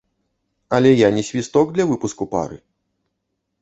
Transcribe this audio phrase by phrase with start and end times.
[0.77, 2.57] Але я не свісток для выпуску пары.